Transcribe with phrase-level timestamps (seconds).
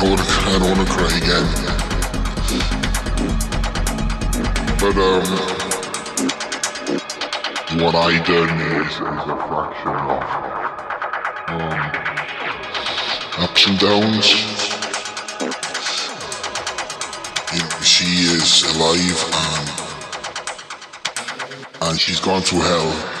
[0.00, 0.26] don't want to.
[0.30, 1.46] I don't want to cry again.
[4.78, 5.26] But um,
[7.82, 10.22] what I done is, is a fraction of
[11.48, 11.80] um,
[13.42, 14.26] ups and downs.
[17.52, 19.68] You know, she is alive and
[21.90, 23.17] and she's gone through hell.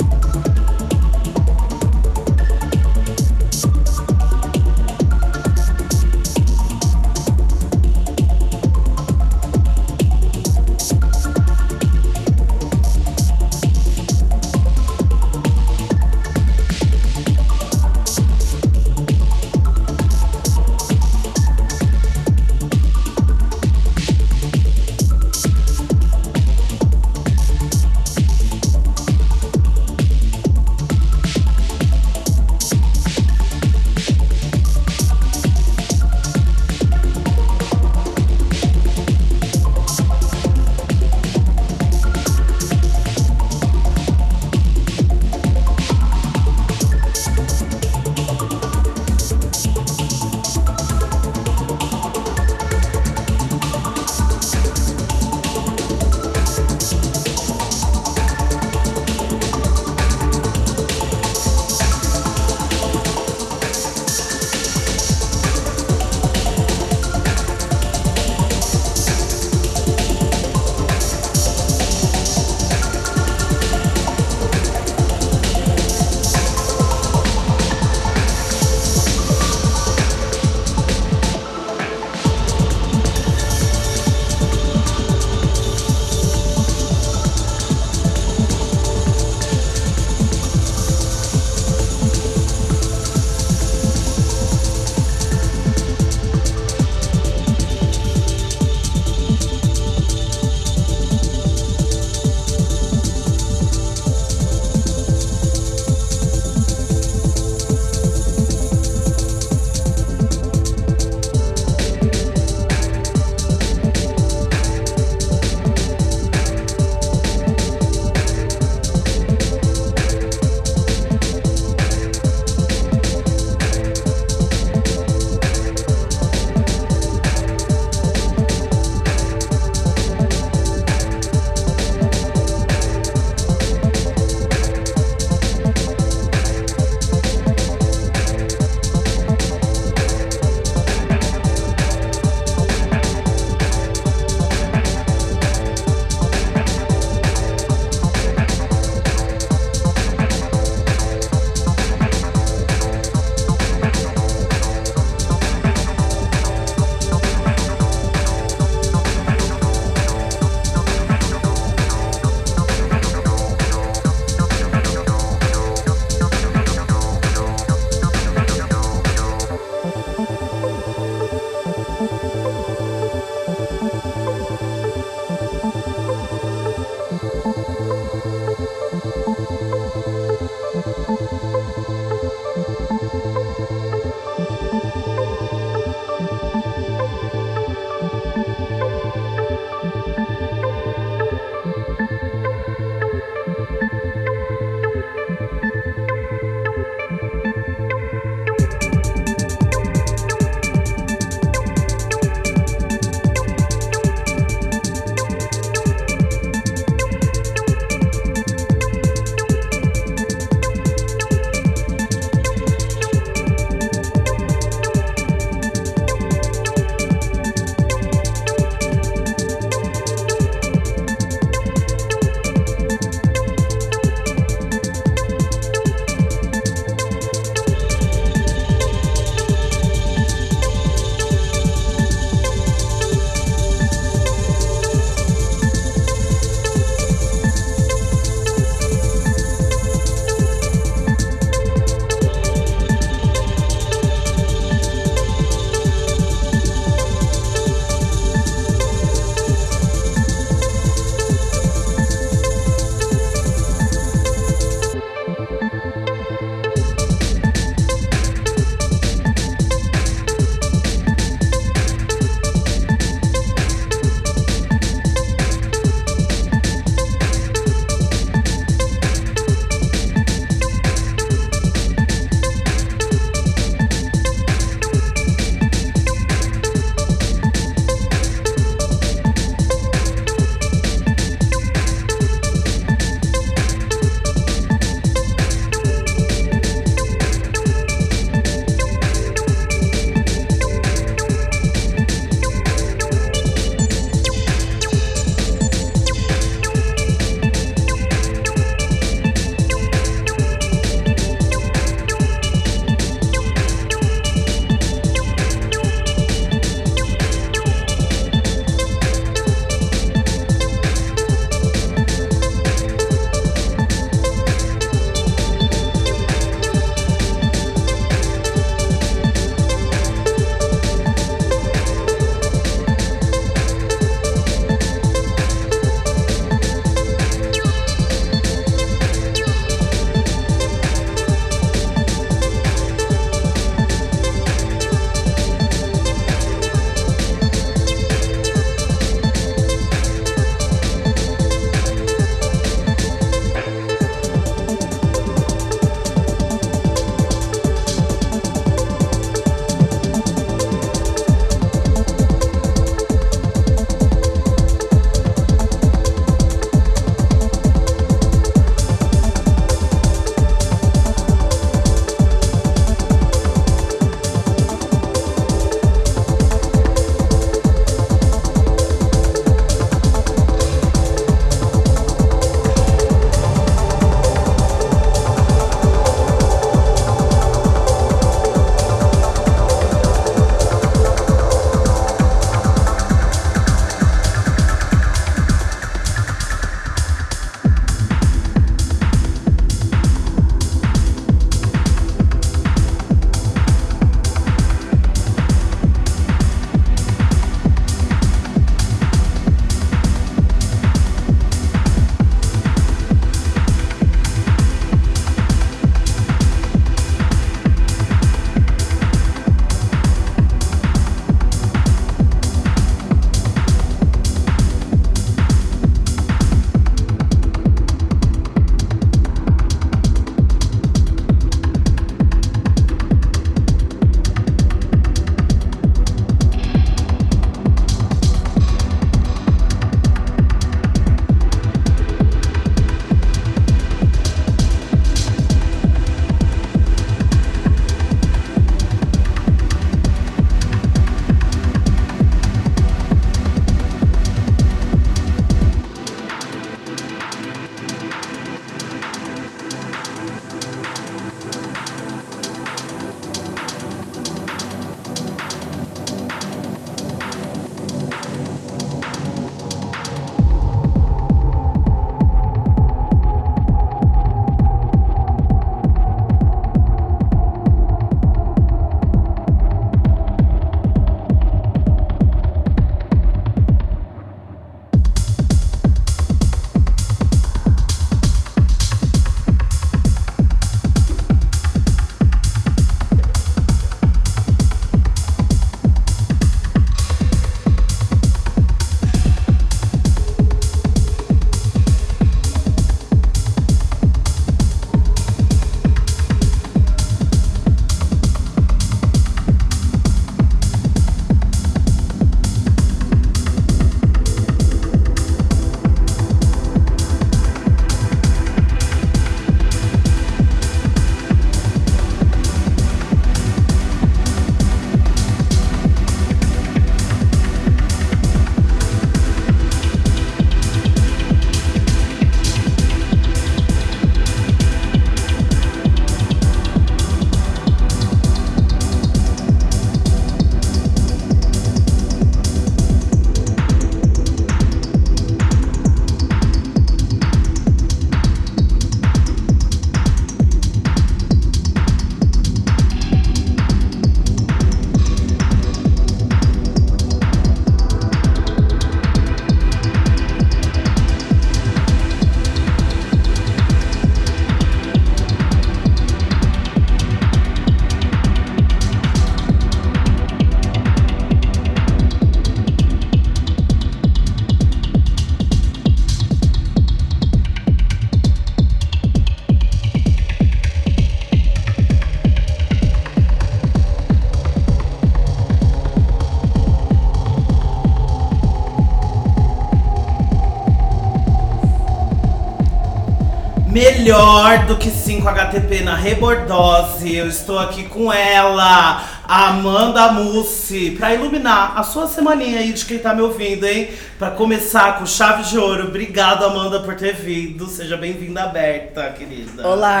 [584.66, 587.14] Do que 5-HTP na Rebordose.
[587.14, 592.84] Eu estou aqui com ela, a Amanda Mussi, para iluminar a sua semaninha aí de
[592.84, 593.90] quem tá me ouvindo, hein?
[594.18, 595.86] Para começar com chave de ouro.
[595.86, 597.68] Obrigado, Amanda, por ter vindo.
[597.68, 599.68] Seja bem-vinda aberta, querida.
[599.68, 600.00] Olá!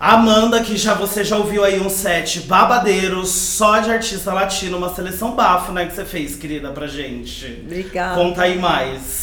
[0.00, 4.92] Amanda, que já você já ouviu aí um set babadeiro, só de artista latino, uma
[4.92, 7.62] seleção bafo, né, que você fez, querida, pra gente.
[7.64, 8.20] Obrigada.
[8.20, 9.21] Conta aí mais.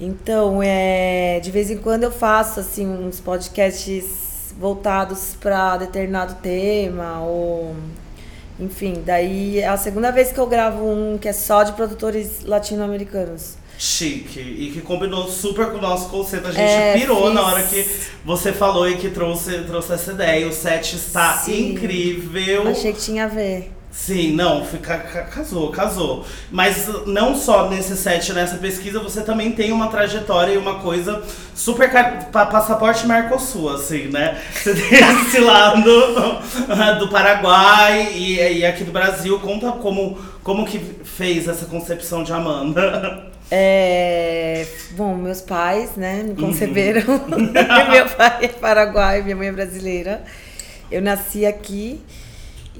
[0.00, 7.20] Então, é, de vez em quando eu faço assim uns podcasts voltados para determinado tema
[7.22, 7.74] ou
[8.60, 12.44] enfim, daí é a segunda vez que eu gravo um que é só de produtores
[12.44, 13.56] latino-americanos.
[13.78, 14.40] Chique.
[14.40, 16.48] E que combinou super com o nosso conceito.
[16.48, 17.34] A gente É, pirou fiz.
[17.34, 17.86] na hora que
[18.24, 20.48] você falou e que trouxe, trouxe essa ideia.
[20.48, 21.70] O set está Sim.
[21.70, 22.66] incrível.
[22.66, 23.70] Achei que tinha a ver.
[23.90, 26.24] Sim, não, fica, ca- casou, casou.
[26.50, 31.22] Mas não só nesse set, nessa pesquisa, você também tem uma trajetória e uma coisa
[31.54, 31.90] super
[32.30, 34.40] passaporte Mercosul, assim, né?
[34.54, 35.82] Você tem esse lado
[37.00, 39.38] do Paraguai e, e aqui do Brasil.
[39.40, 43.26] Conta como, como que fez essa concepção de Amanda.
[43.50, 47.02] É, bom, meus pais, né, me conceberam.
[47.14, 47.52] Uhum.
[47.90, 50.22] Meu pai é paraguaio, minha mãe é brasileira.
[50.90, 52.00] Eu nasci aqui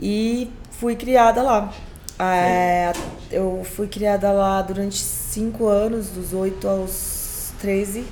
[0.00, 1.72] e fui criada lá.
[2.18, 2.92] É,
[3.30, 8.04] eu fui criada lá durante cinco anos, dos 8 aos 13.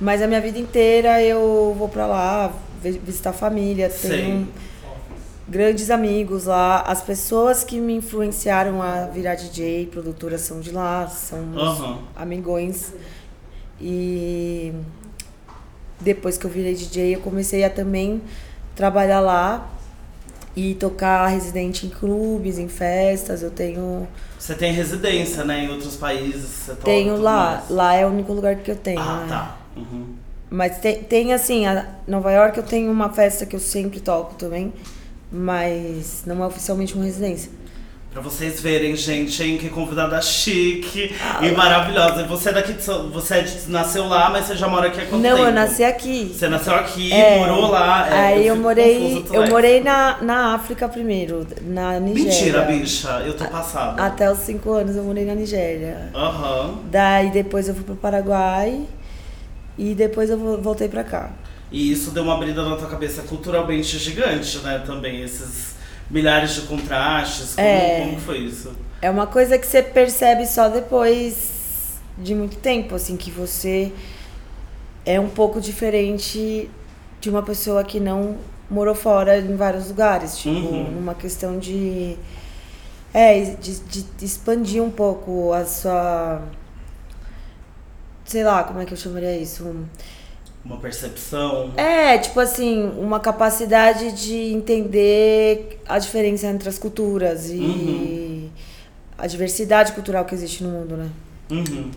[0.00, 2.52] Mas a minha vida inteira eu vou pra lá
[2.82, 3.88] vi- visitar a família.
[3.90, 4.48] Tenho
[5.48, 6.80] grandes amigos lá.
[6.80, 11.98] As pessoas que me influenciaram a virar DJ, produtora, são de lá, são Aham.
[12.16, 12.92] amigões.
[13.80, 14.72] E
[16.00, 18.22] depois que eu virei DJ, eu comecei a também
[18.74, 19.68] trabalhar lá
[20.56, 23.42] e tocar residente em clubes, em festas.
[23.42, 24.06] Eu tenho
[24.38, 26.44] Você tem residência, né, em outros países.
[26.44, 27.70] Você tenho lá, mais.
[27.70, 29.00] lá é o único lugar que eu tenho.
[29.00, 29.26] Ah, né?
[29.28, 29.58] tá.
[29.76, 30.14] Uhum.
[30.50, 34.36] Mas tem, tem assim, a Nova York eu tenho uma festa que eu sempre toco
[34.36, 34.72] também,
[35.32, 37.50] mas não é oficialmente uma residência.
[38.14, 42.22] Pra vocês verem, gente, hein, que convidada chique Ah, e maravilhosa.
[42.28, 45.06] Você é daqui de você é de- nasceu lá, mas você já mora aqui há
[45.06, 45.48] quanto não, tempo?
[45.48, 46.32] eu nasci aqui.
[46.32, 48.08] Você nasceu aqui, É, morou lá.
[48.08, 52.30] é, aí eu, fico morei, eu morei na, na África primeiro, na Nigéria.
[52.30, 54.00] Mentira, bicha, eu tô passada.
[54.00, 56.10] Até os cinco anos eu morei na Nigéria.
[56.14, 56.78] Aham.
[56.92, 58.80] Daí depois eu fui pro Paraguai
[59.76, 61.32] e depois eu vo- voltei pra cá.
[61.72, 64.80] E isso deu uma abrida na tua cabeça culturalmente gigante, né?
[64.86, 65.73] Também, esses
[66.10, 67.54] milhares de contrastes.
[67.54, 68.00] Como, É.
[68.00, 68.72] como foi isso?
[69.02, 73.92] É uma coisa que você percebe só depois de muito tempo, assim, que você
[75.04, 76.70] é um pouco diferente
[77.20, 78.36] de uma pessoa que não
[78.70, 80.38] morou fora em vários lugares.
[80.38, 80.90] Tipo, Uhum.
[80.92, 82.16] numa questão de.
[83.12, 86.42] É, de, de expandir um pouco a sua.
[88.24, 89.76] Sei lá, como é que eu chamaria isso?
[90.64, 91.72] Um- Uma percepção.
[91.76, 98.50] É, tipo assim, uma capacidade de entender a diferença entre as culturas e Uhum.
[99.18, 101.08] a diversidade cultural que existe no mundo, né?
[101.50, 101.90] Uhum.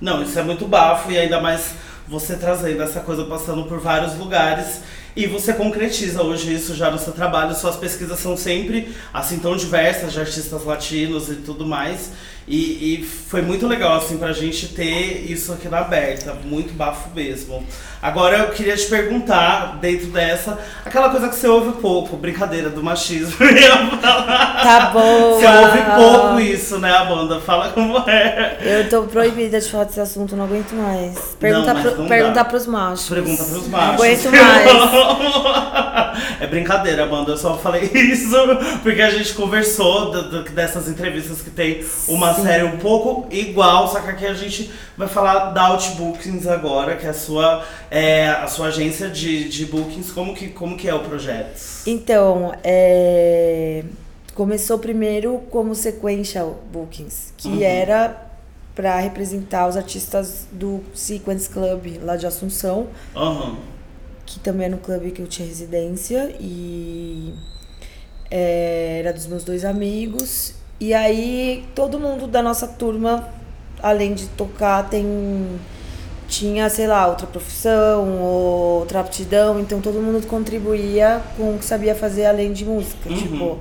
[0.00, 1.72] Não, isso é muito bafo e ainda mais
[2.08, 4.80] você trazendo essa coisa passando por vários lugares
[5.16, 7.54] e você concretiza hoje isso já no seu trabalho.
[7.54, 12.10] Suas pesquisas são sempre assim tão diversas de artistas latinos e tudo mais.
[12.48, 17.10] E, e foi muito legal assim pra gente ter isso aqui na aberta, muito bafo
[17.12, 17.64] mesmo.
[18.00, 22.82] Agora eu queria te perguntar, dentro dessa, aquela coisa que você ouve pouco, brincadeira do
[22.82, 23.34] machismo.
[24.66, 25.34] Tá bom.
[25.38, 27.40] Você ouve pouco isso, né, Amanda?
[27.40, 28.58] Fala como é.
[28.60, 31.36] Eu tô proibida de falar desse assunto, não aguento mais.
[31.38, 32.44] Pergunta, mas pro, não pergunta dá.
[32.44, 33.08] pros machos.
[33.08, 33.94] Pergunta pros Não machos.
[34.02, 34.66] aguento mais.
[36.40, 37.32] é brincadeira, Amanda.
[37.32, 38.30] Eu só falei isso
[38.82, 40.10] porque a gente conversou
[40.54, 42.42] dessas entrevistas que tem uma Sim.
[42.42, 47.06] série um pouco igual, só que aqui a gente vai falar da Outbookings agora, que
[47.06, 50.10] é a sua, é, a sua agência de, de bookings.
[50.12, 51.60] Como que, como que é o projeto?
[51.86, 53.84] Então, é,
[54.34, 57.62] começou primeiro como sequential bookings, que Uhum.
[57.62, 58.22] era
[58.74, 62.88] pra representar os artistas do Sequence Club lá de Assunção.
[63.16, 63.56] Aham.
[64.26, 67.32] Que também era um clube que eu tinha residência e
[68.30, 70.54] é, era dos meus dois amigos.
[70.78, 73.26] E aí todo mundo da nossa turma,
[73.82, 75.58] além de tocar, tem
[76.28, 81.64] tinha, sei lá, outra profissão, ou outra aptidão, então todo mundo contribuía com o que
[81.64, 83.08] sabia fazer além de música.
[83.08, 83.16] Uhum.
[83.16, 83.58] Tipo,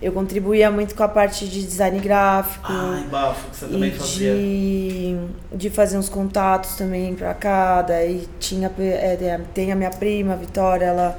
[0.00, 3.92] eu contribuía muito com a parte de design gráfico Ai, bafo, que você também e
[3.92, 4.34] fazia.
[4.34, 5.16] de,
[5.54, 7.80] de fazer uns contatos também pra cá.
[7.82, 11.18] Daí tinha, é, tem a- minha prima, a Vitória, ela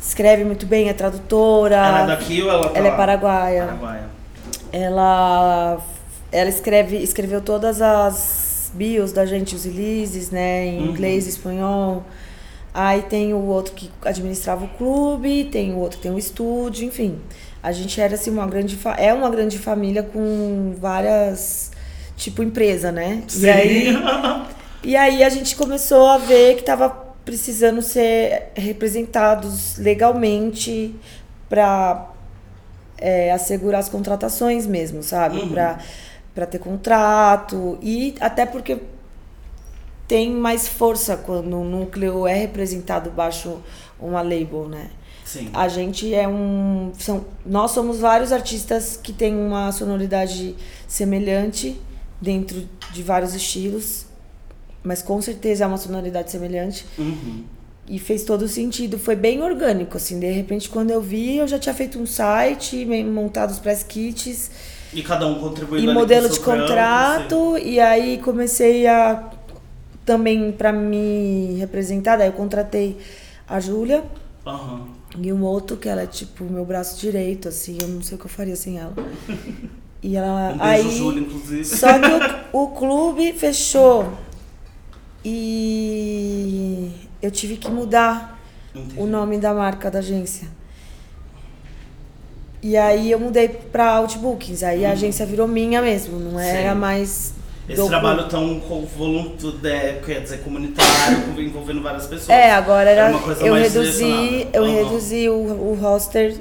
[0.00, 1.74] escreve muito bem, é tradutora.
[1.76, 2.96] Ela é daqui ou ela tá Ela é lá?
[2.96, 3.64] paraguaia.
[3.66, 4.04] Paraguaia.
[4.72, 5.78] Ela,
[6.30, 10.66] ela escreve, escreveu todas as bios da gente, os releases, né?
[10.66, 10.90] Em Uhum.
[10.90, 12.04] inglês e espanhol.
[12.74, 16.86] Aí tem o outro que administrava o clube, tem o outro que tem o estúdio,
[16.86, 17.18] enfim.
[17.66, 21.72] A gente era assim uma grande é uma grande família com várias
[22.16, 23.24] tipo empresa, né?
[23.34, 23.88] E aí
[24.84, 26.88] e aí a gente começou a ver que tava
[27.24, 30.94] precisando ser representados legalmente
[31.48, 32.08] para
[33.34, 35.38] assegurar as contratações mesmo, sabe?
[35.38, 35.48] Uhum.
[35.48, 35.78] Pra
[36.36, 38.78] para ter contrato e até porque
[40.06, 43.58] tem mais força quando o núcleo é representado baixo
[43.98, 44.90] uma label, né?
[45.24, 45.50] Sim.
[45.52, 46.92] A gente é um.
[46.96, 50.54] São, nós somos vários artistas que têm uma sonoridade
[50.86, 51.80] semelhante
[52.20, 54.06] dentro de vários estilos,
[54.84, 56.86] mas com certeza é uma sonoridade semelhante.
[56.96, 57.42] Uhum.
[57.88, 58.98] E fez todo sentido.
[58.98, 60.18] Foi bem orgânico, assim.
[60.18, 64.50] De repente, quando eu vi, eu já tinha feito um site, montado os press kits
[64.92, 67.58] E cada um contribuindo e modelo de contrato.
[67.58, 69.30] E aí comecei a.
[70.06, 72.96] Também para me representar, daí eu contratei
[73.46, 74.04] a Júlia.
[74.46, 74.86] Aham.
[75.18, 78.20] E um outro que ela é tipo meu braço direito, assim, eu não sei o
[78.20, 78.94] que eu faria sem ela.
[80.02, 80.52] E ela.
[80.54, 81.64] Um beijo, aí, Júlia, inclusive.
[81.64, 82.08] Só que
[82.52, 84.12] o, o clube fechou.
[85.24, 88.40] E eu tive que mudar
[88.72, 89.00] Entendi.
[89.00, 90.46] o nome da marca da agência.
[92.62, 94.62] E aí eu mudei pra Outbookings.
[94.62, 96.78] Aí a agência virou minha mesmo, não era Sim.
[96.78, 97.34] mais.
[97.68, 98.60] Esse do trabalho tão
[98.96, 102.30] voluntário, quer dizer, comunitário, envolvendo várias pessoas.
[102.30, 103.10] É, agora era.
[103.10, 104.74] uma coisa eu mais reduzi, eu Aham.
[104.74, 106.36] reduzi o, o roster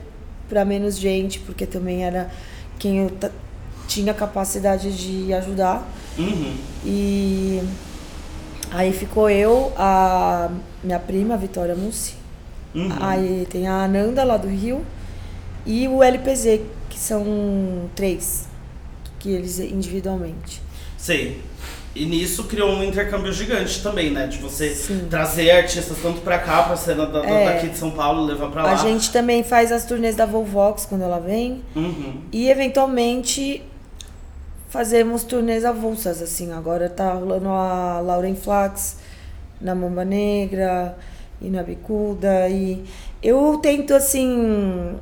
[0.47, 2.29] pra menos gente, porque também era
[2.77, 3.11] quem eu
[3.87, 5.87] tinha capacidade de ajudar.
[6.17, 6.55] Uhum.
[6.85, 7.61] E
[8.71, 10.49] aí ficou eu, a
[10.83, 12.13] minha prima, a Vitória Mussi.
[12.73, 12.89] Uhum.
[12.99, 14.85] Aí tem a Ananda lá do Rio
[15.65, 18.47] e o LPZ, que são três,
[19.17, 20.64] que eles individualmente.
[21.05, 21.39] Sei.
[21.95, 24.25] E nisso criou um intercâmbio gigante também, né?
[24.25, 25.07] De você Sim.
[25.07, 27.53] trazer artistas tanto pra cá, pra cena da- É.
[27.53, 28.71] daqui de São Paulo, levar pra lá.
[28.73, 31.61] A gente também faz as turnês da Volvox quando ela vem.
[31.75, 32.21] Uhum.
[32.33, 33.61] E eventualmente
[34.69, 36.51] fazemos turnês avulsas, assim.
[36.51, 38.97] Agora tá rolando a Lauren Flax
[39.61, 40.97] na Mamba Negra
[41.39, 42.49] e na Bicuda.
[42.49, 42.83] E
[43.23, 44.95] eu tento, assim,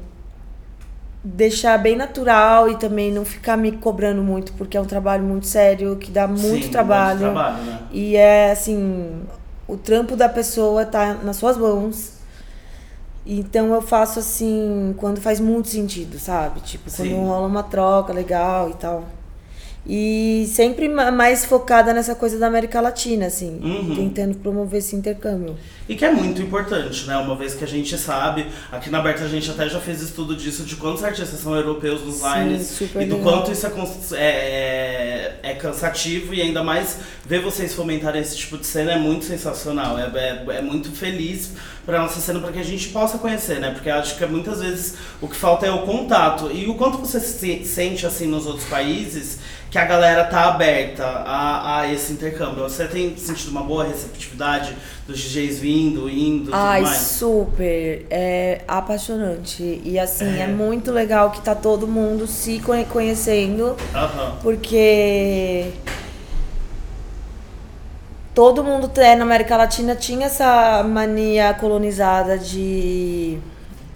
[1.23, 5.47] deixar bem natural e também não ficar me cobrando muito, porque é um trabalho muito
[5.47, 7.19] sério, que dá muito Sim, trabalho.
[7.19, 7.79] Muito trabalho, né?
[7.91, 9.21] E é assim,
[9.67, 12.13] o trampo da pessoa tá nas suas mãos.
[13.25, 16.59] Então eu faço assim, quando faz muito sentido, sabe?
[16.59, 17.25] Tipo, quando Sim.
[17.25, 19.05] rola uma troca legal e tal.
[19.87, 23.93] E sempre ma- mais focada nessa coisa da América Latina, assim, Uhum.
[23.95, 25.55] tentando promover esse intercâmbio.
[25.87, 27.17] E que é muito importante, né?
[27.17, 30.35] Uma vez que a gente sabe, aqui na Aberta a gente até já fez estudo
[30.35, 33.19] disso, de quantos artistas são europeus nos lines e do legal.
[33.19, 33.71] quanto isso é,
[34.15, 38.97] é, é, é cansativo e ainda mais ver vocês fomentarem esse tipo de cena é
[38.97, 39.99] muito sensacional.
[39.99, 41.51] É, é, é muito feliz
[41.85, 43.71] pra nossa cena, para que a gente possa conhecer, né?
[43.71, 46.49] Porque acho que muitas vezes o que falta é o contato.
[46.49, 51.03] E o quanto você se sente assim nos outros países que a galera tá aberta
[51.03, 52.61] a, a esse intercâmbio.
[52.61, 54.75] Você tem sentido uma boa receptividade
[55.07, 58.05] dos DJs vindo, indo Ai, super.
[58.09, 59.81] É apaixonante.
[59.83, 60.43] E assim, É.
[60.43, 60.47] é.
[60.47, 63.75] muito legal que tá todo mundo se conhe- conhecendo.
[63.93, 64.37] Aham.
[64.41, 65.71] Porque
[68.33, 73.37] todo mundo é, na América Latina tinha essa mania colonizada de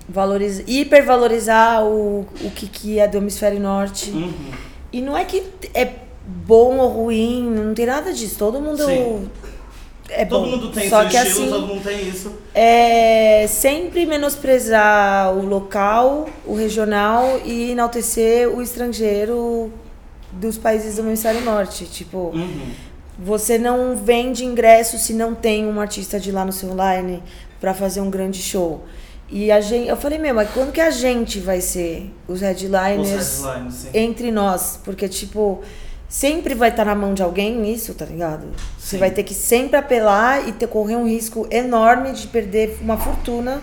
[0.08, 4.12] valorizar, hipervalorizar o, o que, que é do hemisfério norte.
[4.12, 4.32] Uhum.
[4.92, 5.44] E não é que
[5.74, 5.90] é
[6.26, 8.36] bom ou ruim, não tem nada disso.
[8.38, 9.30] Todo mundo Sim.
[10.10, 10.52] É Todo bom.
[10.52, 12.32] mundo tem Só seu que estilo, assim, todo mundo tem isso.
[12.56, 19.72] é sempre menosprezar o local, o regional e enaltecer o estrangeiro
[20.32, 21.86] dos países do hemisfério norte.
[21.86, 22.72] Tipo, Uhum.
[23.20, 27.22] você não vende ingresso se não tem um artista de lá no seu line
[27.60, 28.84] pra fazer um grande show.
[29.30, 33.10] E a gente, eu falei, meu, mas quando que a gente vai ser os headliners
[33.40, 33.90] Os headlines, sim.
[33.94, 34.80] entre nós?
[34.86, 35.62] Porque, tipo,
[36.10, 38.48] sempre vai estar na mão de alguém isso, tá ligado?
[38.78, 38.98] Você Sim.
[38.98, 43.62] vai ter que sempre apelar e ter, correr um risco enorme de perder uma fortuna,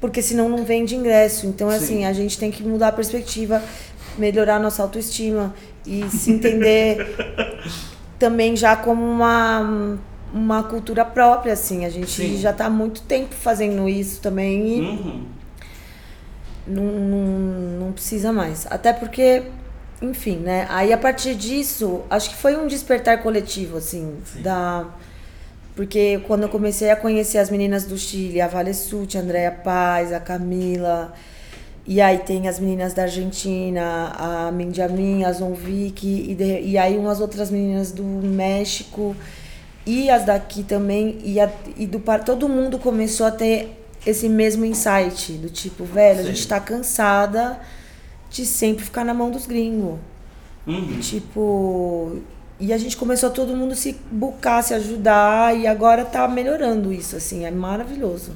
[0.00, 1.46] porque senão não vende ingresso.
[1.46, 1.76] Então, Sim.
[1.76, 3.62] assim, a gente tem que mudar a perspectiva,
[4.18, 5.54] melhorar a nossa autoestima
[5.86, 6.96] e se entender
[8.18, 9.98] também já como uma,
[10.32, 11.84] uma cultura própria, assim.
[11.84, 12.38] A gente Sim.
[12.38, 15.24] já tá há muito tempo fazendo isso também e Uhum.
[16.66, 17.18] não, não,
[17.86, 18.66] não precisa mais.
[18.70, 19.42] Até porque,
[20.02, 20.66] enfim, né?
[20.68, 24.42] Aí a partir disso, acho que foi um despertar coletivo, assim, Sim.
[24.42, 24.84] da.
[25.74, 29.50] Porque quando eu comecei a conhecer as meninas do Chile, a Vale Sute, a Andrea
[29.52, 31.12] Paz, a Camila,
[31.88, 36.98] E aí tem as meninas da Argentina, a Mendiamin, a Zonvic, e, de- e aí
[36.98, 39.14] umas outras meninas do México
[39.86, 41.16] e as daqui também.
[41.22, 43.70] E, a- e do todo mundo começou a ter
[44.04, 46.28] esse mesmo insight, do tipo, velho, a Sim.
[46.30, 47.56] gente tá cansada
[48.36, 49.98] de sempre ficar na mão dos gringos.
[50.66, 50.98] Uhum.
[51.00, 52.20] Tipo.
[52.58, 56.90] E a gente começou a todo mundo se bucar, se ajudar, e agora tá melhorando
[56.90, 58.32] isso, assim, é maravilhoso.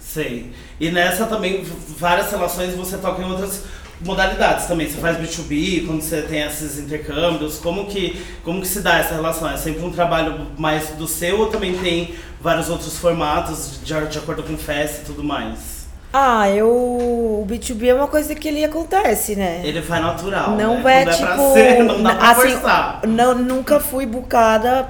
[0.00, 0.52] Sei.
[0.80, 1.64] E nessa também,
[1.96, 3.62] várias relações você toca em outras
[4.00, 4.88] modalidades também.
[4.88, 9.14] Você faz B2B, quando você tem esses intercâmbios, como que, como que se dá essa
[9.14, 9.48] relação?
[9.48, 14.18] É sempre um trabalho mais do seu ou também tem vários outros formatos de, de
[14.18, 15.73] acordo com festa e tudo mais?
[16.16, 16.68] Ah, eu.
[16.68, 19.60] O B2B é uma coisa que ele acontece, né?
[19.64, 20.52] Ele vai natural.
[20.52, 21.00] Não né?
[21.00, 21.26] é Quando tipo.
[21.26, 23.00] pra ser, não dá pra assim, forçar.
[23.04, 24.88] não, nunca fui bucada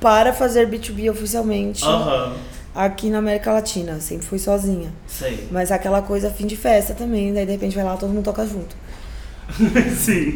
[0.00, 2.32] para fazer B2B oficialmente Aham,
[2.74, 4.00] aqui na América Latina.
[4.00, 4.90] Sempre fui sozinha.
[5.06, 5.46] sei.
[5.50, 8.46] Mas aquela coisa fim de festa também, daí de repente vai lá, todo mundo toca
[8.46, 8.74] junto.
[9.94, 10.34] Sim.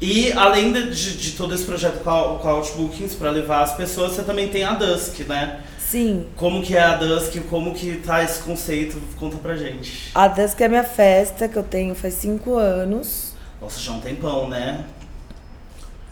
[0.00, 3.62] E além de, de, de todo esse projeto com a, com a Outbookings para levar
[3.64, 5.60] as pessoas, você também tem a Dusk, né?
[5.90, 6.26] Sim.
[6.36, 9.00] Como que é a Dusk, como que tá esse conceito?
[9.18, 10.10] Conta pra gente.
[10.14, 13.32] A Dusk é a minha festa que eu tenho faz cinco anos.
[13.58, 14.84] Nossa, já é um tempão, né?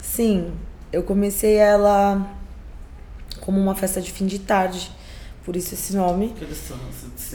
[0.01, 0.51] Sim,
[0.91, 2.27] eu comecei ela
[3.39, 4.91] como uma festa de fim de tarde,
[5.45, 6.33] por isso esse nome.
[6.37, 6.77] Que são.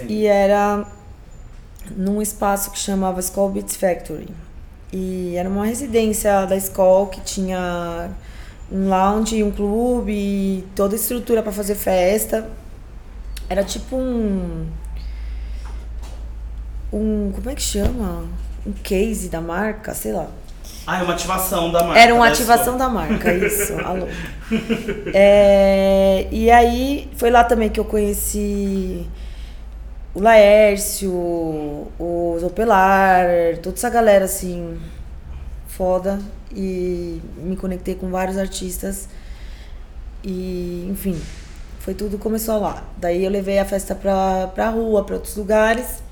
[0.08, 0.84] E era
[1.96, 4.28] num espaço que chamava Skull Beats Factory.
[4.92, 8.10] E era uma residência da escola que tinha
[8.72, 12.48] um lounge, um clube, toda a estrutura para fazer festa.
[13.48, 14.66] Era tipo um.
[16.90, 17.30] Um.
[17.32, 18.24] Como é que chama?
[18.66, 20.28] Um case da marca, sei lá.
[20.86, 22.00] Ah, é uma ativação da marca.
[22.00, 22.32] Era uma né?
[22.32, 23.74] ativação da marca, isso.
[23.74, 24.08] Alô.
[25.12, 29.06] É, e aí foi lá também que eu conheci
[30.14, 33.26] o Laércio, o Zopelar,
[33.62, 34.78] toda essa galera assim,
[35.68, 36.18] foda.
[36.54, 39.08] E me conectei com vários artistas.
[40.24, 41.20] E, enfim,
[41.80, 42.84] foi tudo começou lá.
[42.98, 46.02] Daí eu levei a festa pra, pra rua, pra outros lugares.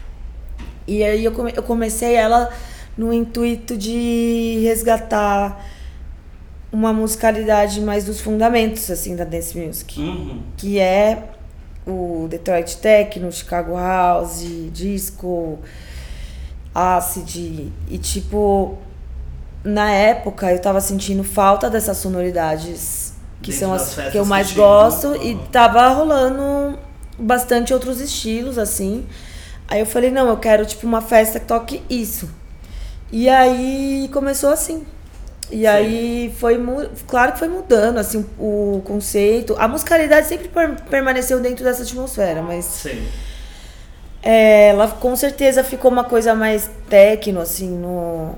[0.86, 2.50] E aí eu, come- eu comecei ela
[2.96, 5.64] no intuito de resgatar
[6.72, 10.00] uma musicalidade mais dos fundamentos, assim, da dance music.
[10.00, 10.40] Uhum.
[10.56, 11.30] Que é
[11.86, 15.58] o Detroit Techno, Chicago House, Disco,
[16.74, 17.70] Acid.
[17.88, 18.76] E, tipo,
[19.64, 23.12] na época eu tava sentindo falta dessas sonoridades
[23.42, 24.66] que Dentro são as que eu que mais tinham.
[24.66, 25.14] gosto.
[25.16, 25.46] E Uhum.
[25.52, 26.78] tava rolando
[27.18, 29.06] bastante outros estilos, assim.
[29.68, 32.28] Aí eu falei, não, eu quero, tipo, uma festa que toque isso.
[33.12, 34.84] E aí começou assim.
[35.50, 35.66] E Sim.
[35.66, 36.58] aí foi,
[37.06, 39.56] claro que foi mudando, assim, o conceito.
[39.58, 43.02] A musicalidade sempre per- permaneceu dentro dessa atmosfera, mas Sei.
[44.22, 48.34] é, ela com certeza ficou uma coisa mais techno, assim, no,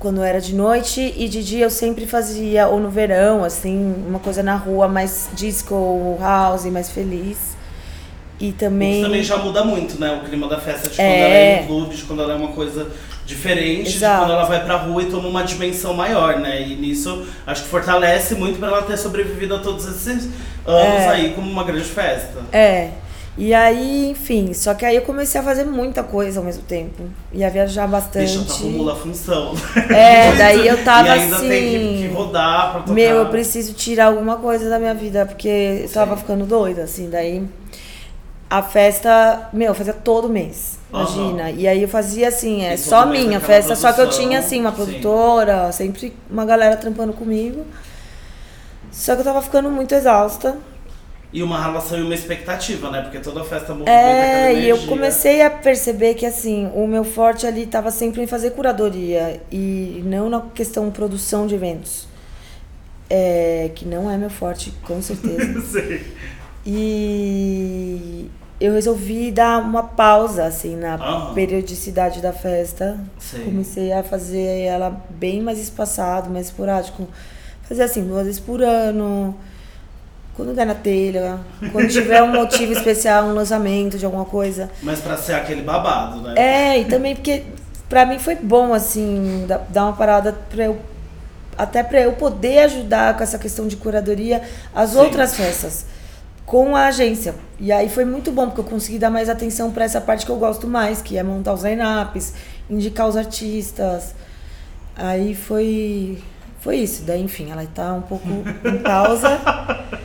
[0.00, 1.14] quando era de noite.
[1.16, 5.28] E de dia eu sempre fazia, ou no verão, assim, uma coisa na rua mais
[5.34, 7.56] disco, house, mais feliz.
[8.40, 8.94] E também...
[8.94, 10.18] Isso também já muda muito, né?
[10.24, 11.20] O clima da festa de quando É.
[11.20, 12.90] ela é em clube, de quando ela é uma coisa
[13.26, 14.14] diferente, Exato.
[14.14, 16.62] de quando ela vai pra rua e toma uma dimensão maior, né?
[16.66, 20.24] E nisso acho que fortalece muito pra ela ter sobrevivido a todos esses
[20.66, 21.08] anos É.
[21.10, 22.38] aí como uma grande festa.
[22.50, 22.88] É.
[23.38, 27.04] E aí, enfim, só que aí eu comecei a fazer muita coisa ao mesmo tempo.
[27.32, 28.36] Ia viajar bastante.
[28.36, 29.54] Deixa tu acumula a função.
[29.88, 31.48] É, daí eu tava e ainda assim.
[31.48, 32.92] tem que, que rodar pra tocar.
[32.92, 35.48] Meu, eu preciso tirar alguma coisa da minha vida, porque
[35.84, 36.20] eu tava Sim.
[36.22, 37.08] ficando doida, assim.
[37.08, 37.46] Daí
[38.50, 40.78] a festa, meu, eu fazia todo mês.
[40.92, 41.02] Aham.
[41.04, 41.50] Imagina.
[41.52, 44.26] E aí eu fazia assim, é E só minha festa, só que eu produção.
[44.26, 44.76] tinha assim uma Sim.
[44.76, 47.64] produtora, sempre uma galera trampando comigo.
[48.90, 50.58] Só que eu tava ficando muito exausta.
[51.32, 53.02] E uma relação e uma expectativa, né?
[53.02, 57.46] Porque toda festa movimenta É, e eu comecei a perceber que assim, o meu forte
[57.46, 62.08] ali estava sempre em fazer curadoria e não na questão produção de eventos.
[63.08, 65.60] É, que não é meu forte, com certeza.
[65.66, 66.06] Sei.
[66.64, 68.30] e
[68.60, 72.98] eu resolvi dar uma pausa assim na periodicidade da festa.
[73.18, 73.44] Sei.
[73.44, 77.08] Comecei a fazer ela bem mais espaçado, mais esporádico.
[77.62, 79.34] Fazer assim, duas vezes por ano.
[80.40, 81.38] Quando der na telha,
[81.70, 84.70] quando tiver um motivo especial, um lançamento de alguma coisa.
[84.82, 86.32] Mas pra ser aquele babado, né?
[86.34, 87.42] É, e também porque
[87.90, 90.78] pra mim foi bom, assim, da- dar uma parada pra eu.
[91.58, 94.40] Até pra eu poder ajudar com essa questão de curadoria
[94.74, 95.00] as Sim.
[95.00, 95.84] outras festas.
[96.46, 97.34] Com a agência.
[97.58, 100.32] E aí foi muito bom, porque eu consegui dar mais atenção pra essa parte que
[100.32, 102.32] eu gosto mais, que é montar os line-ups,
[102.70, 104.14] indicar os artistas.
[104.96, 106.18] Aí foi.
[106.60, 107.02] Foi isso.
[107.04, 108.26] Daí, enfim, ela tá um pouco
[108.64, 109.38] em pausa.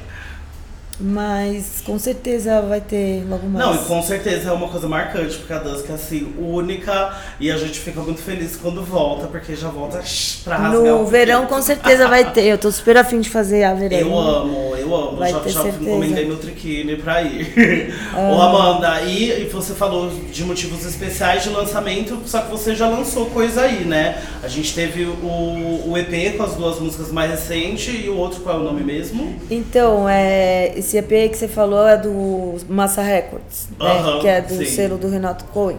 [1.00, 3.66] Mas com certeza vai ter logo mais.
[3.66, 7.52] Não, e com certeza é uma coisa marcante, porque a Dusk é assim, única, e
[7.52, 10.02] a gente fica muito feliz quando volta, porque já volta
[10.44, 10.82] pra rasgar.
[10.82, 12.46] No verão com certeza vai ter.
[12.46, 13.98] Eu tô super afim de fazer a verão.
[13.98, 15.18] Eu amo, eu amo.
[15.18, 15.84] Vai já ter já certeza.
[15.84, 17.94] encomendei meu triquine pra ir.
[18.16, 22.88] Ô Amanda, e, e você falou de motivos especiais de lançamento, só que você já
[22.88, 24.22] lançou coisa aí, né?
[24.42, 28.42] A gente teve o, o EP com as duas músicas mais recentes e o outro
[28.42, 29.36] qual é o nome mesmo?
[29.50, 33.92] Então, é, esse EP que você falou é do Massa Records, né?
[33.92, 34.66] Aham, que é do sim.
[34.66, 35.78] selo do Renato Cohen.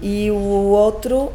[0.00, 1.32] E o outro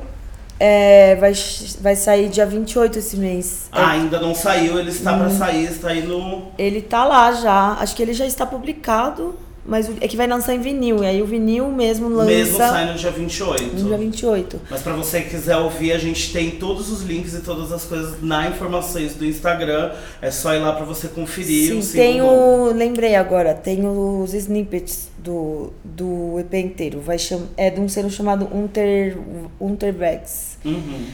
[0.60, 1.34] é, vai,
[1.82, 3.68] vai sair dia 28 esse mês.
[3.74, 5.20] É, Ah, ainda não saiu, ele está Hum.
[5.20, 6.48] pra sair, está aí no.
[6.57, 10.53] Ele tá lá já, acho que ele já está publicado, mas é que vai lançar
[10.53, 11.03] em vinil.
[11.03, 13.64] E aí o vinil mesmo lança Mesmo sai no dia 28.
[13.76, 14.61] no dia 28.
[14.69, 17.85] Mas pra você que quiser ouvir, a gente tem todos os links e todas as
[17.85, 19.91] coisas na informações do Instagram.
[20.22, 21.69] É só ir lá pra você conferir.
[21.69, 22.72] Sim, o tem o.
[22.73, 26.99] Lembrei agora, tem os snippets do, do EP inteiro.
[26.99, 29.18] Vai cham, é de um selo chamado Unter,
[29.60, 31.06] Unterwegs, Uhum.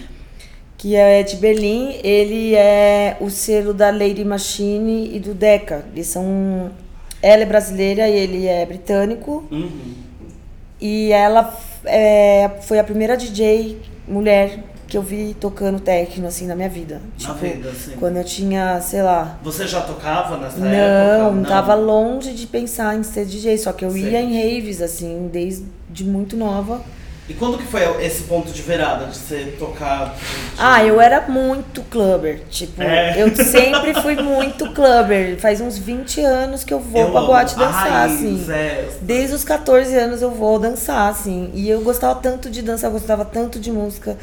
[0.78, 2.00] que é de Berlim.
[2.04, 5.86] Ele é o selo da Lady Machine e do Decca.
[5.94, 6.72] Eles são.
[7.22, 9.44] Ela é brasileira e ele é britânico.
[9.52, 9.94] Uhum.
[10.82, 11.54] E ela
[11.86, 17.00] é, foi a primeira DJ mulher que eu vi tocando techno assim na minha vida.
[17.22, 17.92] Na vida, sim.
[18.00, 20.68] quando eu tinha, sei lá, Você já tocava nessa não,
[21.38, 21.48] época?
[21.48, 24.10] tava longe de pensar em ser DJ, só que eu Sim.
[24.10, 26.82] ia em raves, assim, desde muito nova.
[27.30, 30.16] E quando que foi esse ponto de virada de você tocar?
[30.16, 30.22] de-
[30.58, 33.22] Ah, eu era muito clubber, tipo, É.
[33.22, 35.38] eu sempre fui muito clubber.
[35.40, 38.46] Faz uns 20 anos que eu vou Eu pra boate dançar, raiz, assim.
[38.52, 38.90] é.
[39.02, 41.52] Desde os 14 anos eu vou dançar, assim.
[41.54, 44.18] E eu gostava tanto de dançar, eu gostava tanto de música,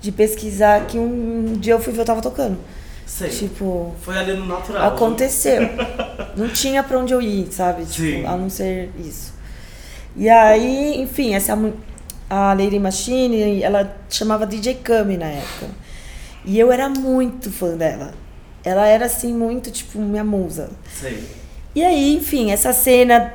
[0.00, 2.58] de pesquisar, que um dia eu fui ver eu tava tocando.
[3.06, 3.28] Sei.
[3.30, 4.88] Tipo, Foi ali no natural.
[4.88, 5.62] Aconteceu.
[6.36, 7.84] Não tinha pra onde eu ir, sabe?
[7.86, 8.16] Sim.
[8.16, 9.32] Tipo, a não ser isso.
[10.16, 11.56] E aí, enfim, essa
[12.28, 15.66] a Lady Machine, ela chamava DJ Kami na época.
[16.44, 18.12] E eu era muito fã dela.
[18.64, 20.70] Ela era assim muito tipo minha musa.
[20.92, 21.22] Sei.
[21.74, 23.32] E aí, enfim, essa cena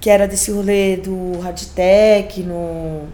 [0.00, 3.08] que era desse rolê do hard techno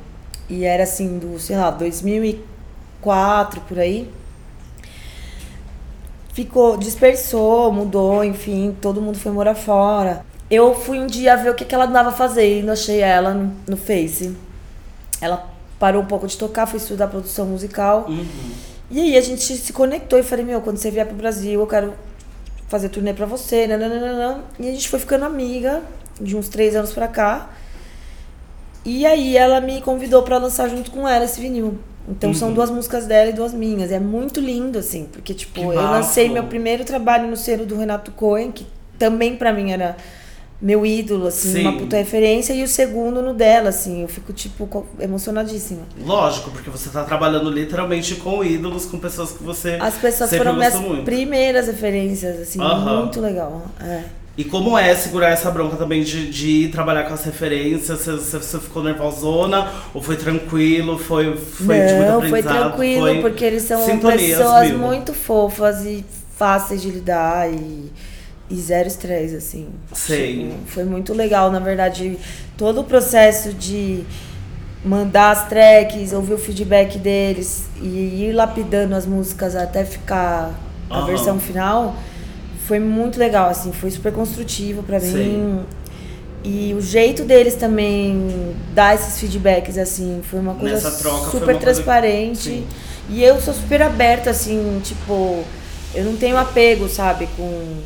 [0.49, 4.11] e era assim do, sei lá, 2004 por aí.
[6.33, 10.25] Ficou, dispersou, mudou, enfim, todo mundo foi morar fora.
[10.51, 13.77] Eu fui um dia ver o que, que ela andava fazendo, achei ela no, no
[13.77, 14.37] Face.
[15.21, 15.49] Ela
[15.79, 18.07] parou um pouco de tocar, foi estudar produção musical.
[18.09, 18.27] Uhum.
[18.91, 21.67] E aí a gente se conectou e falei, meu, quando você vier pro Brasil, eu
[21.67, 21.93] quero
[22.69, 24.45] fazer turnê pra você, nananana.
[24.59, 25.83] E a gente foi ficando amiga
[26.21, 27.51] de uns três anos pra cá.
[28.85, 31.79] E aí ela me convidou pra lançar junto com ela esse vinil.
[32.09, 32.55] Então são Uhum.
[32.55, 33.91] duas músicas dela e duas minhas.
[33.91, 35.93] É muito lindo, assim, porque, tipo, Que eu bafo.
[35.93, 38.65] lancei meu primeiro trabalho no selo do Renato Cohen, que
[38.97, 39.97] também pra mim era
[40.61, 41.61] meu ídolo, assim, Sim.
[41.63, 45.83] uma puta referência, e o segundo no dela, assim, eu fico, tipo, emocionadíssima.
[46.03, 50.55] Lógico, porque você tá trabalhando literalmente com ídolos, com pessoas que você As pessoas foram
[50.55, 51.05] minhas muito.
[51.05, 53.67] primeiras referências, assim, muito legal.
[53.81, 54.03] É.
[54.39, 58.01] E como é segurar essa bronca também de, de ir trabalhar com as referências?
[58.01, 59.73] Você, você, ficou nervosona?
[59.95, 60.99] Ou foi tranquilo?
[60.99, 62.69] Foi, foi de muito Não, foi aprendizado?
[62.69, 64.79] tranquilo, Foi porque eles são pessoas mil.
[64.79, 66.05] muito fofas e
[66.37, 67.91] fáceis de lidar e,
[68.51, 69.69] e zero estresse, assim.
[69.93, 70.49] Sei.
[70.49, 72.17] Tipo, foi muito legal, na verdade,
[72.57, 74.05] todo o processo de
[74.85, 80.55] mandar as tracks, ouvir o feedback deles e ir lapidando as músicas até ficar
[80.89, 81.97] a versão final
[82.67, 85.29] foi muito legal, assim, foi super construtivo Sei.
[85.29, 85.61] mim.
[86.45, 91.61] E o jeito deles também dar esses feedbacks, assim, foi uma coisa super uma coisa-
[91.61, 92.39] transparente.
[92.39, 92.67] Sim.
[93.09, 95.43] E eu sou super aberta, assim, tipo,
[95.95, 97.79] eu não tenho apego, sabe, com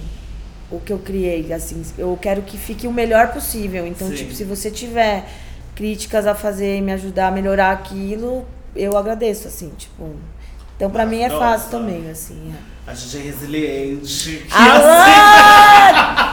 [0.70, 3.86] o que eu criei, assim, eu quero que fique o melhor possível.
[3.86, 4.14] Então, Sim.
[4.14, 5.28] tipo, se você tiver
[5.74, 10.10] críticas a fazer e me ajudar a melhorar aquilo, eu agradeço, assim, tipo.
[10.76, 12.52] Então, pra mim é fácil também, assim.
[12.54, 12.90] é.
[12.90, 14.46] A gente é resiliente.
[14.50, 16.26] Alô!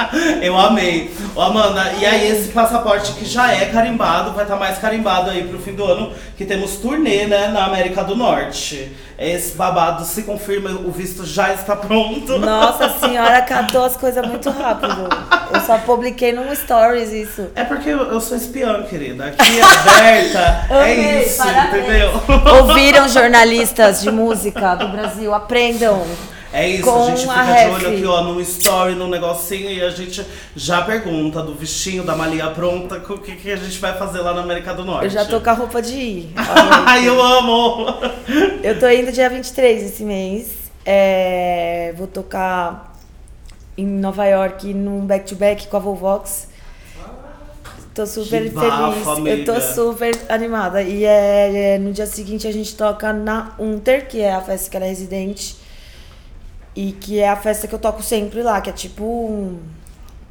[0.42, 1.10] Eu amei.
[1.34, 5.44] Ô, Amanda, e aí esse passaporte que já é carimbado, vai estar mais carimbado aí
[5.44, 8.92] pro fim do ano, que temos turnê, né, na América do Norte.
[9.18, 12.38] Esse babado se confirma, o visto já está pronto.
[12.38, 15.08] Nossa senhora, catou as coisas muito rápido.
[15.54, 17.48] Eu só publiquei num stories isso.
[17.54, 19.26] É porque eu, eu sou espiã, querida.
[19.26, 20.66] Aqui é aberta.
[20.74, 21.84] é Amei, isso, parabéns.
[21.84, 22.10] entendeu?
[22.60, 25.32] Ouviram jornalistas de música do Brasil?
[25.32, 26.04] Aprendam.
[26.52, 27.74] É isso, a gente a fica de ref.
[27.74, 30.24] olho aqui, ó, no story, no negocinho, e a gente
[30.54, 34.34] já pergunta do vestinho, da malinha pronta, o que, que a gente vai fazer lá
[34.34, 35.04] na América do Norte.
[35.04, 36.32] Eu já tô com a roupa de ir.
[36.86, 37.86] Ai, eu amo!
[38.62, 40.70] Eu tô indo dia 23 esse mês.
[40.84, 42.92] É, vou tocar
[43.76, 46.48] em Nova York, num back-to-back com a Volvox.
[47.94, 49.38] Tô super bafo, feliz.
[49.38, 49.74] Eu tô amiga.
[49.74, 50.82] super animada.
[50.82, 54.70] E é, é, no dia seguinte a gente toca na Unter, que é a festa
[54.70, 55.61] que ela é residente.
[56.74, 59.58] E que é a festa que eu toco sempre lá, que é tipo um-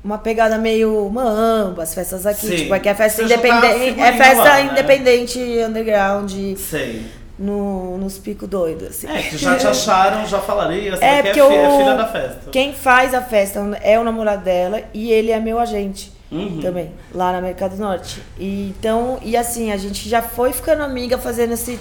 [0.04, 2.48] uma pegada meio mamba, as festas aqui.
[2.48, 2.56] Sim.
[2.56, 4.00] Tipo, aqui é festa Você já tá independente.
[4.02, 4.70] É festa lá, né?
[4.72, 7.06] independente underground Sei.
[7.38, 9.08] no, nos picos doidos, assim.
[9.08, 11.78] É, que já te acharam, já falaram, "Ih, essa É, daqui é, fi- é o-
[11.78, 12.40] filha da festa.
[12.52, 16.60] Quem faz a festa é o namorado dela e ele é meu agente Uhum.
[16.62, 18.24] também, lá na América do Norte.
[18.40, 21.78] E, então, e assim, a gente já foi ficando amiga fazendo esse,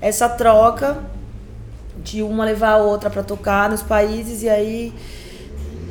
[0.00, 0.98] essa troca
[2.02, 4.92] de uma levar a outra pra tocar nos países e aí.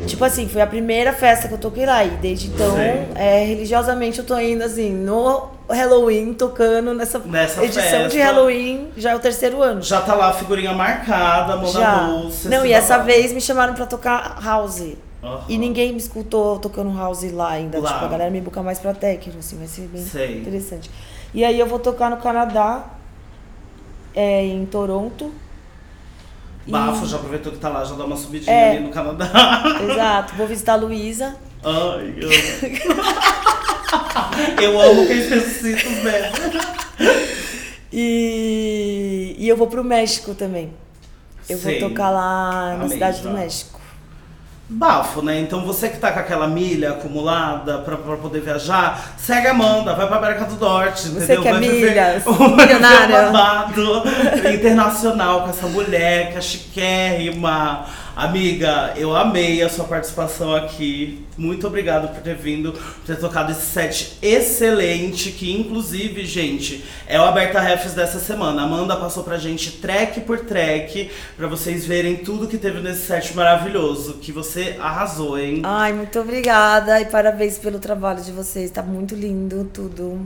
[0.06, 2.04] Tipo assim, foi a primeira festa que eu toquei lá.
[2.06, 2.76] E desde então,
[3.16, 8.10] é, religiosamente eu tô indo assim, no Halloween, tocando nessa, Nessa edição festa.
[8.10, 9.82] de Halloween, já é o terceiro ano.
[9.82, 11.98] Já tá lá a figurinha marcada, mão na Já.
[12.06, 12.48] bolsa.
[12.48, 13.08] Não, e essa babado.
[13.08, 14.94] vez me chamaram pra tocar house.
[15.24, 15.42] Aham.
[15.50, 17.80] E ninguém me escutou tocando house lá ainda.
[17.80, 17.94] Lá.
[17.94, 20.38] Tipo, a galera me busca mais pra techno, assim, vai ser bem Sei.
[20.42, 20.92] interessante.
[21.34, 22.86] E aí eu vou tocar no Canadá,
[24.14, 25.32] é, em Toronto.
[26.68, 28.72] E- Bafo, já aproveitou que tá lá, já dá uma subidinha É.
[28.72, 29.64] ali no Canadá.
[29.90, 31.36] Exato, vou visitar a Luísa.
[31.64, 32.30] Ai, eu
[34.64, 35.30] eu amo quem os
[36.04, 36.32] né?
[37.92, 40.74] E, e eu vou pro México também.
[41.50, 41.80] Eu Sei.
[41.80, 43.34] vou tocar lá na Amei, cidade do já.
[43.34, 43.80] México.
[44.70, 45.40] Bafo, né?
[45.40, 49.94] Então você que tá com aquela milha acumulada pra, pra poder viajar, segue a Amanda,
[49.96, 51.42] vai pra América do Norte, Você entendeu?
[51.42, 53.30] que é vai milhas, milionária.
[53.30, 54.04] um babado
[54.54, 57.86] internacional com essa mulher que é chiquérrima.
[58.18, 61.24] Amiga, eu amei a sua participação aqui.
[61.38, 67.20] Muito obrigado por ter vindo, por ter tocado esse set excelente, que inclusive, gente, é
[67.20, 68.64] o Aberta Refs dessa semana.
[68.64, 73.36] Amanda passou pra gente track por track, pra vocês verem tudo que teve nesse set
[73.36, 75.62] maravilhoso, que você arrasou, hein?
[75.64, 78.72] Ai, muito obrigada e parabéns pelo trabalho de vocês.
[78.72, 80.20] Tá muito lindo tudo.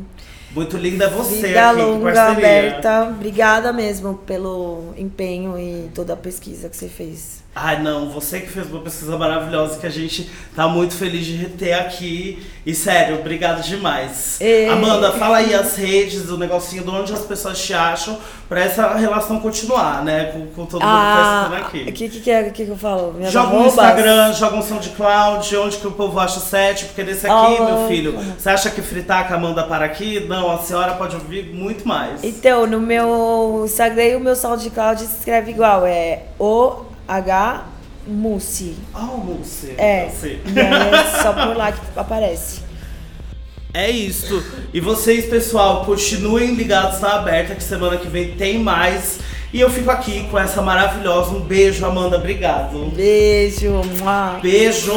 [0.56, 3.04] Muito linda é você Vida aqui, longa, aberta.
[3.04, 7.42] Obrigada mesmo pelo empenho e toda a pesquisa que você fez.
[7.54, 11.46] Ai, não, você que fez uma pesquisa maravilhosa que a gente tá muito feliz de
[11.50, 12.42] ter aqui.
[12.66, 14.40] E sério, obrigado demais.
[14.40, 18.18] E- Amanda, fala aí as redes, o negocinho de onde as pessoas te acham
[18.48, 20.26] pra essa relação continuar, né?
[20.32, 21.92] Com, com todo mundo que tá o aqui.
[21.92, 23.12] que, que, que, é, que, que eu falo?
[23.14, 23.66] Minhas Joga um?
[23.68, 27.66] Instagram, joga um SoundCloud, onde que o povo acha o set, porque nesse aqui, Ah,
[27.66, 30.22] meu filho, você acha que fritar com a Amanda para aqui?
[30.22, 32.24] Não, a senhora pode ouvir muito mais.
[32.24, 35.86] Então, no meu Instagram e o meu SoundCloud se escreve igual.
[35.86, 36.24] É
[37.12, 37.66] O-H
[38.08, 38.78] Mussi.
[38.94, 39.76] Ah, Múcia.
[39.78, 40.10] É.
[40.10, 40.40] Sim.
[40.46, 42.62] E aí é só por lá que aparece.
[43.74, 44.44] É isso.
[44.74, 49.20] E vocês, pessoal, continuem ligados na aberta, que semana que vem tem mais.
[49.54, 51.32] E eu fico aqui com essa maravilhosa.
[51.32, 52.18] Um beijo, Amanda.
[52.18, 52.92] Obrigado.
[52.96, 53.82] Beijo.
[54.00, 54.40] Mua.
[54.42, 54.92] Beijo!